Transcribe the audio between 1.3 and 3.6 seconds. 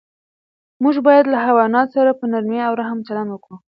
له حیواناتو سره په نرمۍ او رحم چلند وکړو.